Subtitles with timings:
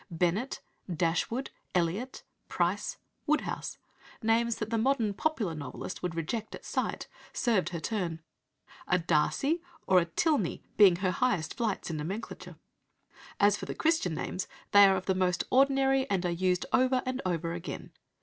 [0.09, 0.61] Bennet,
[0.91, 3.77] Dashwood, Elliot, Price, Woodhouse
[4.23, 8.19] names that the modern "popular" novelist would reject at sight, served her turn,
[8.87, 12.55] a Darcy or a Tilney being her highest flights in nomenclature.
[13.39, 17.03] As for the Christian names, they are of the most ordinary and are used over
[17.05, 17.91] and over again.